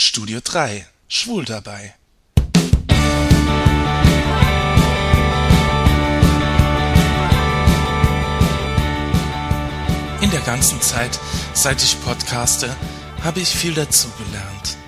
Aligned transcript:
Studio 0.00 0.40
3 0.42 0.86
Schwul 1.08 1.44
dabei. 1.44 1.94
In 10.22 10.30
der 10.30 10.40
ganzen 10.40 10.80
Zeit, 10.80 11.20
seit 11.52 11.82
ich 11.82 12.00
podcaste, 12.02 12.74
habe 13.22 13.40
ich 13.40 13.50
viel 13.50 13.74
dazugelernt. 13.74 14.78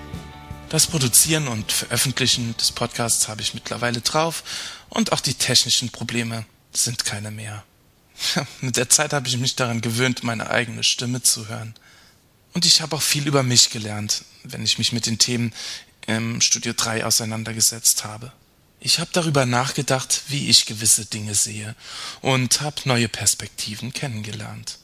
Das 0.69 0.87
Produzieren 0.87 1.47
und 1.47 1.71
Veröffentlichen 1.71 2.57
des 2.57 2.71
Podcasts 2.71 3.27
habe 3.27 3.41
ich 3.41 3.53
mittlerweile 3.53 4.01
drauf 4.01 4.43
und 4.89 5.11
auch 5.11 5.19
die 5.19 5.35
technischen 5.35 5.89
Probleme 5.89 6.43
sind 6.71 7.05
keine 7.05 7.29
mehr. 7.29 7.63
Mit 8.61 8.77
der 8.77 8.89
Zeit 8.89 9.13
habe 9.13 9.27
ich 9.27 9.37
mich 9.37 9.55
daran 9.55 9.81
gewöhnt, 9.81 10.23
meine 10.23 10.49
eigene 10.49 10.83
Stimme 10.83 11.21
zu 11.21 11.47
hören. 11.49 11.75
Und 12.53 12.65
ich 12.65 12.81
habe 12.81 12.95
auch 12.95 13.01
viel 13.01 13.27
über 13.27 13.43
mich 13.43 13.71
gelernt, 13.71 14.25
wenn 14.43 14.63
ich 14.63 14.77
mich 14.77 14.91
mit 14.91 15.05
den 15.05 15.17
Themen 15.17 15.53
im 16.05 16.39
Studio 16.41 16.73
3 16.73 17.05
auseinandergesetzt 17.05 18.03
habe. 18.03 18.31
Ich 18.79 18.99
habe 18.99 19.09
darüber 19.13 19.45
nachgedacht, 19.45 20.23
wie 20.27 20.49
ich 20.49 20.65
gewisse 20.65 21.05
Dinge 21.05 21.35
sehe 21.35 21.75
und 22.21 22.61
habe 22.61 22.81
neue 22.85 23.07
Perspektiven 23.07 23.93
kennengelernt. 23.93 24.77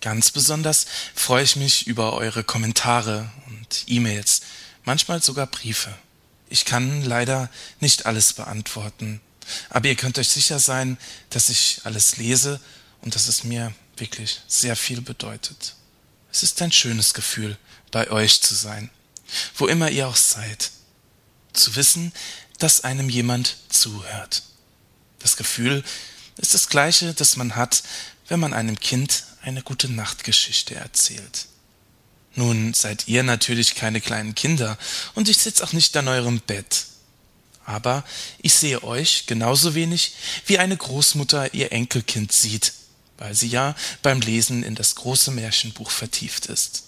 Ganz 0.00 0.30
besonders 0.30 0.86
freue 1.14 1.44
ich 1.44 1.56
mich 1.56 1.86
über 1.86 2.14
eure 2.14 2.42
Kommentare 2.42 3.30
und 3.48 3.84
E-Mails, 3.86 4.40
manchmal 4.84 5.22
sogar 5.22 5.46
Briefe. 5.46 5.94
Ich 6.48 6.64
kann 6.64 7.02
leider 7.02 7.50
nicht 7.80 8.06
alles 8.06 8.32
beantworten, 8.32 9.20
aber 9.68 9.88
ihr 9.88 9.96
könnt 9.96 10.18
euch 10.18 10.28
sicher 10.28 10.58
sein, 10.58 10.96
dass 11.30 11.48
ich 11.48 11.80
alles 11.84 12.16
lese 12.16 12.60
und 13.02 13.14
dass 13.14 13.28
es 13.28 13.44
mir 13.44 13.74
wirklich 13.96 14.40
sehr 14.46 14.76
viel 14.76 15.00
bedeutet. 15.00 15.74
Es 16.32 16.42
ist 16.42 16.60
ein 16.62 16.72
schönes 16.72 17.14
Gefühl, 17.14 17.56
bei 17.90 18.10
euch 18.10 18.40
zu 18.42 18.54
sein, 18.54 18.90
wo 19.56 19.66
immer 19.66 19.90
ihr 19.90 20.08
auch 20.08 20.16
seid. 20.16 20.70
Zu 21.52 21.76
wissen, 21.76 22.12
dass 22.58 22.82
einem 22.82 23.08
jemand 23.08 23.56
zuhört. 23.68 24.42
Das 25.18 25.36
Gefühl 25.36 25.82
ist 26.36 26.54
das 26.54 26.68
gleiche, 26.68 27.14
das 27.14 27.36
man 27.36 27.56
hat, 27.56 27.82
wenn 28.28 28.40
man 28.40 28.52
einem 28.52 28.78
Kind 28.78 29.24
eine 29.42 29.62
gute 29.62 29.88
Nachtgeschichte 29.88 30.74
erzählt. 30.74 31.46
Nun 32.34 32.74
seid 32.74 33.08
ihr 33.08 33.22
natürlich 33.22 33.74
keine 33.74 34.00
kleinen 34.00 34.34
Kinder 34.34 34.76
und 35.14 35.28
ich 35.28 35.38
sitz 35.38 35.62
auch 35.62 35.72
nicht 35.72 35.96
an 35.96 36.08
eurem 36.08 36.40
Bett. 36.40 36.86
Aber 37.64 38.04
ich 38.42 38.54
sehe 38.54 38.84
euch 38.84 39.26
genauso 39.26 39.74
wenig, 39.74 40.12
wie 40.46 40.58
eine 40.58 40.76
Großmutter 40.76 41.54
ihr 41.54 41.72
Enkelkind 41.72 42.30
sieht, 42.30 42.72
weil 43.18 43.34
sie 43.34 43.48
ja 43.48 43.74
beim 44.02 44.20
Lesen 44.20 44.62
in 44.62 44.74
das 44.74 44.94
große 44.94 45.30
Märchenbuch 45.30 45.90
vertieft 45.90 46.46
ist. 46.46 46.84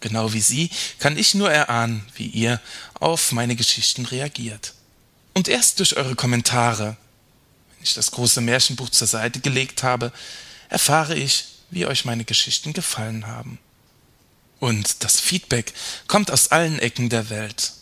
Genau 0.00 0.32
wie 0.32 0.40
sie 0.40 0.70
kann 0.98 1.16
ich 1.16 1.34
nur 1.34 1.50
erahnen, 1.50 2.04
wie 2.16 2.26
ihr 2.26 2.60
auf 2.94 3.32
meine 3.32 3.56
Geschichten 3.56 4.04
reagiert. 4.04 4.74
Und 5.34 5.48
erst 5.48 5.78
durch 5.78 5.96
eure 5.96 6.16
Kommentare, 6.16 6.96
wenn 7.74 7.84
ich 7.84 7.94
das 7.94 8.10
große 8.10 8.40
Märchenbuch 8.40 8.90
zur 8.90 9.06
Seite 9.06 9.40
gelegt 9.40 9.82
habe, 9.82 10.12
erfahre 10.68 11.14
ich, 11.14 11.46
wie 11.70 11.86
euch 11.86 12.04
meine 12.04 12.24
Geschichten 12.24 12.72
gefallen 12.72 13.26
haben. 13.26 13.58
Und 14.58 15.02
das 15.04 15.20
Feedback 15.20 15.72
kommt 16.06 16.30
aus 16.30 16.48
allen 16.48 16.78
Ecken 16.78 17.08
der 17.08 17.30
Welt. 17.30 17.72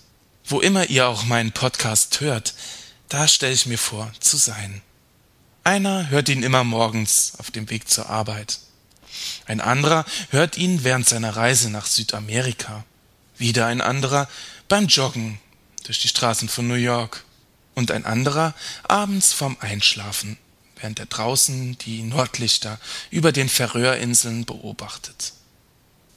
Wo 0.44 0.60
immer 0.60 0.88
ihr 0.88 1.08
auch 1.08 1.24
meinen 1.24 1.52
Podcast 1.52 2.20
hört, 2.20 2.54
da 3.08 3.28
stelle 3.28 3.52
ich 3.52 3.66
mir 3.66 3.78
vor 3.78 4.12
zu 4.20 4.36
sein. 4.36 4.82
Einer 5.62 6.08
hört 6.08 6.28
ihn 6.28 6.42
immer 6.42 6.64
morgens 6.64 7.34
auf 7.39 7.50
dem 7.50 7.69
Weg 7.69 7.89
zur 7.89 8.08
Arbeit. 8.08 8.61
Ein 9.47 9.61
anderer 9.61 10.05
hört 10.30 10.56
ihn 10.56 10.84
während 10.84 11.06
seiner 11.06 11.36
Reise 11.36 11.70
nach 11.70 11.86
Südamerika. 11.86 12.84
Wieder 13.36 13.67
ein 13.67 13.80
anderer 13.80 14.28
beim 14.69 14.86
Joggen 14.86 15.39
durch 15.84 16.00
die 16.00 16.08
Straßen 16.08 16.48
von 16.48 16.67
New 16.67 16.75
York. 16.75 17.25
Und 17.75 17.91
ein 17.91 18.05
anderer 18.05 18.55
abends 18.84 19.33
vorm 19.33 19.56
Einschlafen, 19.61 20.39
während 20.77 20.98
er 20.98 21.06
draußen 21.06 21.77
die 21.78 22.02
Nordlichter 22.02 22.79
über 23.11 23.33
den 23.33 23.48
Färöerinseln 23.48 24.45
beobachtet. 24.45 25.34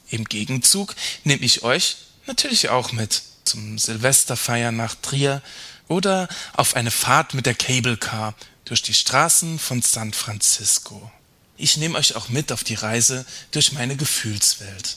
Im 0.08 0.24
Gegenzug 0.24 0.94
nehme 1.24 1.44
ich 1.44 1.62
euch 1.62 1.96
natürlich 2.26 2.70
auch 2.70 2.92
mit 2.92 3.22
zum 3.44 3.78
Silvesterfeiern 3.78 4.76
nach 4.76 4.94
Trier 4.94 5.42
oder 5.88 6.28
auf 6.54 6.76
eine 6.76 6.90
Fahrt 6.90 7.34
mit 7.34 7.46
der 7.46 7.54
Cable 7.54 7.96
Car 7.96 8.34
durch 8.64 8.82
die 8.82 8.94
Straßen 8.94 9.58
von 9.58 9.82
San 9.82 10.12
Francisco. 10.12 11.10
Ich 11.56 11.76
nehme 11.76 11.98
euch 11.98 12.16
auch 12.16 12.28
mit 12.28 12.50
auf 12.50 12.64
die 12.64 12.74
Reise 12.74 13.24
durch 13.50 13.72
meine 13.72 13.96
Gefühlswelt. 13.96 14.96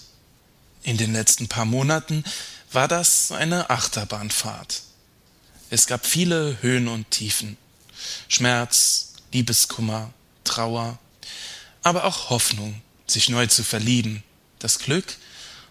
In 0.83 0.97
den 0.97 1.13
letzten 1.13 1.47
paar 1.47 1.65
Monaten 1.65 2.23
war 2.71 2.87
das 2.87 3.31
eine 3.31 3.69
Achterbahnfahrt. 3.69 4.81
Es 5.69 5.85
gab 5.85 6.05
viele 6.05 6.57
Höhen 6.61 6.87
und 6.87 7.11
Tiefen. 7.11 7.57
Schmerz, 8.27 9.13
Liebeskummer, 9.33 10.13
Trauer, 10.43 10.97
aber 11.83 12.05
auch 12.05 12.29
Hoffnung, 12.29 12.81
sich 13.05 13.29
neu 13.29 13.47
zu 13.47 13.63
verlieben, 13.63 14.23
das 14.59 14.79
Glück 14.79 15.17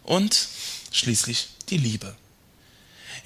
und 0.03 0.49
schließlich 0.93 1.49
die 1.69 1.79
Liebe. 1.79 2.15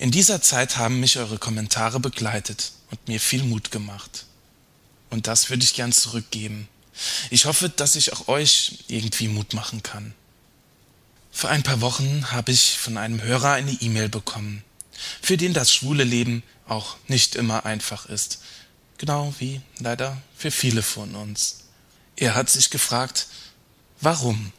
In 0.01 0.11
dieser 0.11 0.41
Zeit 0.41 0.79
haben 0.79 0.99
mich 0.99 1.19
eure 1.19 1.37
Kommentare 1.37 2.01
begleitet 2.01 2.73
und 2.91 3.07
mir 3.07 3.21
viel 3.21 3.43
Mut 3.43 3.71
gemacht. 3.71 4.25
Und 5.11 5.27
das 5.27 5.51
würde 5.51 5.63
ich 5.63 5.75
gern 5.75 5.93
zurückgeben. 5.93 6.69
Ich 7.29 7.45
hoffe, 7.45 7.69
dass 7.69 7.97
ich 7.97 8.15
auch 8.15 8.27
euch 8.27 8.79
irgendwie 8.89 9.29
Mut 9.29 9.53
machen 9.53 9.83
kann. 9.83 10.15
Vor 11.31 11.51
ein 11.51 11.63
paar 11.63 11.83
Wochen 11.83 12.33
habe 12.33 12.51
ich 12.51 12.79
von 12.79 12.97
einem 12.97 13.21
Hörer 13.21 13.53
eine 13.53 13.73
E-Mail 13.73 14.09
bekommen, 14.09 14.65
für 15.21 15.37
den 15.37 15.53
das 15.53 15.71
schwule 15.71 16.05
Leben 16.05 16.43
auch 16.67 16.97
nicht 17.07 17.35
immer 17.35 17.67
einfach 17.67 18.07
ist. 18.07 18.41
Genau 18.97 19.35
wie 19.39 19.61
leider 19.81 20.17
für 20.35 20.51
viele 20.51 20.83
von 20.83 21.15
uns. 21.15 21.65
Er 22.17 22.35
hat 22.37 22.49
sich 22.49 22.71
gefragt, 22.71 23.27
warum? 24.01 24.55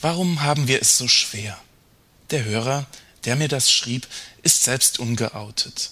Warum 0.00 0.42
haben 0.42 0.68
wir 0.68 0.80
es 0.80 0.96
so 0.96 1.08
schwer? 1.08 1.58
Der 2.30 2.44
Hörer, 2.44 2.86
der 3.26 3.36
mir 3.36 3.48
das 3.48 3.70
schrieb, 3.70 4.06
ist 4.42 4.64
selbst 4.64 4.98
ungeoutet. 4.98 5.90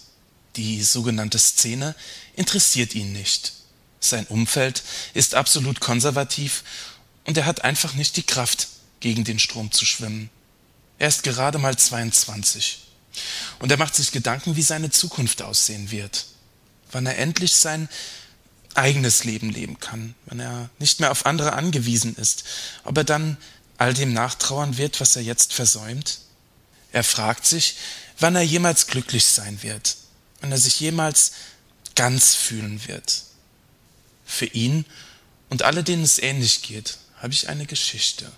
Die 0.57 0.83
sogenannte 0.83 1.39
Szene 1.39 1.95
interessiert 2.37 2.95
ihn 2.95 3.13
nicht. 3.13 3.53
Sein 4.01 4.27
Umfeld 4.27 4.83
ist 5.15 5.35
absolut 5.35 5.81
konservativ 5.81 6.63
und 7.25 7.37
er 7.37 7.47
hat 7.47 7.65
einfach 7.65 7.95
nicht 7.95 8.17
die 8.17 8.23
Kraft, 8.23 8.69
gegen 9.01 9.25
den 9.25 9.39
Strom 9.39 9.71
zu 9.71 9.85
schwimmen. 9.85 10.31
Er 10.99 11.09
ist 11.09 11.25
gerade 11.25 11.59
mal 11.59 11.77
22 11.77 12.79
und 13.59 13.71
er 13.71 13.77
macht 13.77 13.95
sich 13.95 14.13
Gedanken, 14.13 14.57
wie 14.57 14.63
seine 14.63 14.91
Zukunft 14.91 15.43
aussehen 15.43 15.91
wird, 15.91 16.25
wann 16.91 17.05
er 17.05 17.19
endlich 17.19 17.55
sein 17.55 17.91
eigenes 18.75 19.25
Leben 19.25 19.51
leben 19.51 19.79
kann, 19.79 20.15
wenn 20.25 20.41
er 20.41 20.71
nicht 20.79 21.01
mehr 21.01 21.11
auf 21.11 21.27
andere 21.27 21.53
angewiesen 21.53 22.17
ist, 22.17 22.45
ob 22.85 22.97
er 22.97 23.05
dann 23.05 23.37
all 23.77 23.93
dem 23.93 24.15
nachtrauern 24.15 24.79
wird, 24.79 25.01
was 25.01 25.17
er 25.17 25.23
jetzt 25.23 25.53
versäumt? 25.53 26.21
Er 26.95 27.03
fragt 27.03 27.45
sich, 27.45 27.75
wann 28.21 28.37
er 28.37 28.43
jemals 28.43 28.87
glücklich 28.87 29.25
sein 29.25 29.65
wird, 29.65 29.97
wann 30.41 30.53
er 30.53 30.59
sich 30.59 30.79
jemals 30.79 31.33
ganz 31.97 32.37
fühlen 32.37 32.87
wird. 32.87 33.25
Für 34.25 34.47
ihn 34.47 34.85
und 35.51 35.65
alle, 35.65 35.83
denen 35.83 36.05
es 36.05 36.21
ähnlich 36.21 36.63
geht, 36.63 36.99
habe 37.21 37.33
ich 37.33 37.49
eine 37.49 37.67
Geschichte. 37.67 38.31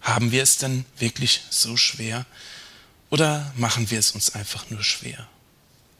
Haben 0.00 0.32
wir 0.32 0.42
es 0.42 0.56
denn 0.56 0.86
wirklich 0.98 1.42
so 1.50 1.76
schwer? 1.76 2.24
Oder 3.10 3.52
machen 3.56 3.90
wir 3.90 3.98
es 3.98 4.12
uns 4.12 4.34
einfach 4.34 4.70
nur 4.70 4.82
schwer? 4.82 5.28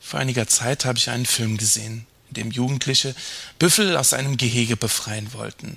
Vor 0.00 0.18
einiger 0.18 0.46
Zeit 0.48 0.86
habe 0.86 0.96
ich 0.96 1.10
einen 1.10 1.26
Film 1.26 1.58
gesehen, 1.58 2.06
in 2.28 2.34
dem 2.34 2.50
Jugendliche 2.50 3.14
Büffel 3.58 3.98
aus 3.98 4.14
einem 4.14 4.38
Gehege 4.38 4.78
befreien 4.78 5.34
wollten. 5.34 5.76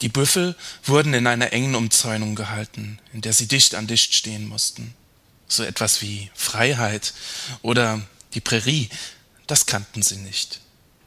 Die 0.00 0.08
Büffel 0.08 0.56
wurden 0.84 1.12
in 1.12 1.26
einer 1.26 1.52
engen 1.52 1.74
Umzäunung 1.74 2.34
gehalten, 2.34 2.98
in 3.12 3.20
der 3.20 3.34
sie 3.34 3.46
dicht 3.46 3.74
an 3.74 3.86
dicht 3.86 4.14
stehen 4.14 4.48
mussten. 4.48 4.94
So 5.50 5.64
etwas 5.64 6.00
wie 6.00 6.30
Freiheit 6.32 7.12
oder 7.60 8.00
die 8.34 8.40
Prärie, 8.40 8.88
das 9.48 9.66
kannten 9.66 10.00
sie 10.00 10.16
nicht. 10.16 10.60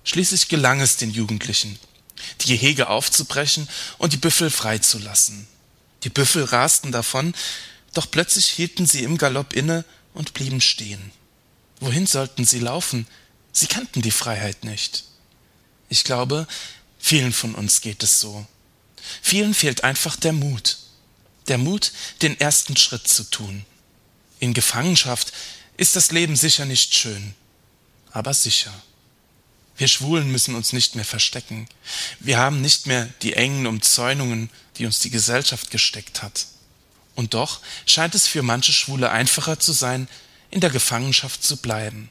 Schließlich 0.03 0.49
gelang 0.49 0.81
es 0.81 0.97
den 0.97 1.11
Jugendlichen, 1.11 1.79
die 2.41 2.47
Gehege 2.47 2.89
aufzubrechen 2.89 3.69
und 3.97 4.11
die 4.11 4.17
Büffel 4.17 4.49
freizulassen. 4.49 5.47
Die 6.03 6.09
Büffel 6.09 6.43
rasten 6.43 6.91
davon, 6.91 7.33
doch 7.93 8.11
plötzlich 8.11 8.47
hielten 8.47 8.85
sie 8.85 9.03
im 9.03 9.17
Galopp 9.17 9.53
inne 9.53 9.85
und 10.13 10.33
blieben 10.33 10.59
stehen. 10.59 11.13
Wohin 11.79 12.05
sollten 12.05 12.43
sie 12.43 12.59
laufen? 12.59 13.07
Sie 13.53 13.67
kannten 13.67 14.01
die 14.01 14.11
Freiheit 14.11 14.65
nicht. 14.65 15.05
Ich 15.87 16.03
glaube, 16.03 16.47
vielen 16.99 17.31
von 17.31 17.55
uns 17.55 17.79
geht 17.79 18.03
es 18.03 18.19
so. 18.19 18.45
Vielen 19.21 19.53
fehlt 19.53 19.85
einfach 19.85 20.17
der 20.17 20.33
Mut. 20.33 20.79
Der 21.47 21.57
Mut, 21.57 21.93
den 22.21 22.37
ersten 22.37 22.75
Schritt 22.75 23.07
zu 23.07 23.23
tun. 23.23 23.65
In 24.43 24.53
Gefangenschaft 24.53 25.31
ist 25.77 25.95
das 25.95 26.11
Leben 26.11 26.35
sicher 26.35 26.65
nicht 26.65 26.93
schön, 26.93 27.33
aber 28.11 28.33
sicher. 28.33 28.73
Wir 29.77 29.87
Schwulen 29.87 30.33
müssen 30.33 30.55
uns 30.55 30.73
nicht 30.73 30.95
mehr 30.95 31.05
verstecken. 31.05 31.65
Wir 32.19 32.39
haben 32.39 32.59
nicht 32.59 32.85
mehr 32.85 33.05
die 33.21 33.35
engen 33.35 33.67
Umzäunungen, 33.67 34.49
die 34.75 34.85
uns 34.85 34.99
die 34.99 35.11
Gesellschaft 35.11 35.71
gesteckt 35.71 36.21
hat. 36.21 36.47
Und 37.15 37.35
doch 37.35 37.61
scheint 37.85 38.15
es 38.15 38.27
für 38.27 38.43
manche 38.43 38.73
Schwule 38.73 39.11
einfacher 39.11 39.61
zu 39.61 39.71
sein, 39.71 40.09
in 40.51 40.59
der 40.59 40.71
Gefangenschaft 40.71 41.41
zu 41.41 41.55
bleiben. 41.55 42.09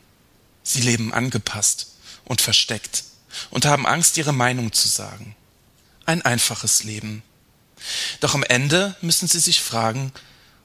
Sie 0.63 0.81
leben 0.81 1.13
angepasst 1.13 1.89
und 2.25 2.41
versteckt 2.41 3.05
und 3.51 3.67
haben 3.67 3.85
Angst, 3.85 4.17
ihre 4.17 4.33
Meinung 4.33 4.73
zu 4.73 4.89
sagen. 4.89 5.37
Ein 6.07 6.23
einfaches 6.23 6.83
Leben. 6.83 7.23
Doch 8.21 8.35
am 8.35 8.43
Ende 8.43 8.97
müssen 9.03 9.29
sie 9.29 9.41
sich 9.41 9.61
fragen, 9.61 10.15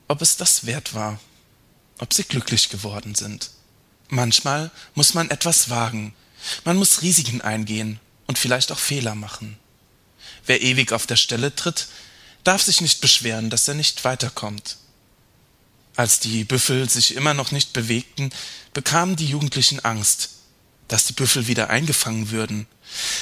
ob 0.08 0.22
es 0.22 0.38
das 0.38 0.66
wert 0.66 0.94
war, 0.94 1.20
ob 2.00 2.14
sie 2.14 2.24
glücklich 2.24 2.70
geworden 2.70 3.16
sind. 3.16 3.52
Manchmal 4.10 4.72
muss 4.96 5.14
man 5.14 5.30
etwas 5.30 5.70
wagen, 5.70 6.14
man 6.64 6.78
muss 6.78 7.02
Risiken 7.02 7.42
eingehen 7.42 8.00
und 8.26 8.38
vielleicht 8.38 8.72
auch 8.72 8.80
Fehler 8.80 9.16
machen. 9.16 9.58
Wer 10.46 10.62
ewig 10.62 10.94
auf 10.94 11.08
der 11.08 11.16
Stelle 11.16 11.54
tritt, 11.56 11.88
darf 12.44 12.62
sich 12.64 12.82
nicht 12.82 13.02
beschweren, 13.02 13.50
dass 13.50 13.68
er 13.68 13.74
nicht 13.74 14.04
weiterkommt. 14.06 14.78
Als 15.96 16.20
die 16.20 16.44
Büffel 16.44 16.88
sich 16.90 17.16
immer 17.16 17.34
noch 17.34 17.52
nicht 17.52 17.74
bewegten, 17.74 18.30
bekamen 18.74 19.16
die 19.16 19.28
Jugendlichen 19.28 19.84
Angst, 19.84 20.30
dass 20.88 21.06
die 21.06 21.14
Büffel 21.14 21.48
wieder 21.48 21.70
eingefangen 21.70 22.30
würden. 22.30 22.68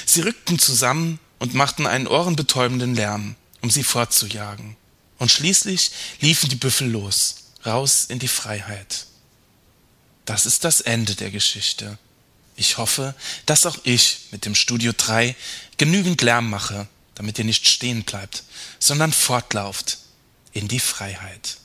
Sie 0.04 0.20
rückten 0.20 0.58
zusammen 0.58 1.18
und 1.38 1.54
machten 1.54 1.86
einen 1.86 2.06
ohrenbetäubenden 2.06 2.94
Lärm, 2.94 3.34
um 3.62 3.70
sie 3.70 3.82
fortzujagen. 3.82 4.76
Und 5.18 5.30
schließlich 5.30 5.90
liefen 6.20 6.48
die 6.48 6.56
Büffel 6.56 6.88
los, 6.90 7.45
raus 7.66 8.06
in 8.08 8.18
die 8.18 8.28
Freiheit. 8.28 9.06
Das 10.24 10.46
ist 10.46 10.64
das 10.64 10.80
Ende 10.80 11.14
der 11.14 11.30
Geschichte. 11.30 11.98
Ich 12.56 12.78
hoffe, 12.78 13.14
dass 13.44 13.66
auch 13.66 13.78
ich 13.84 14.28
mit 14.30 14.44
dem 14.44 14.54
Studio 14.54 14.92
3 14.96 15.36
genügend 15.76 16.22
Lärm 16.22 16.48
mache, 16.48 16.88
damit 17.14 17.38
ihr 17.38 17.44
nicht 17.44 17.68
stehen 17.68 18.02
bleibt, 18.02 18.44
sondern 18.78 19.12
fortlauft 19.12 19.98
in 20.52 20.68
die 20.68 20.80
Freiheit. 20.80 21.58